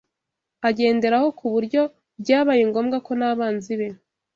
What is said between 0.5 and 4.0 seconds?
agenderaho ku buryo byabaye ngombwa ko n’abanzi be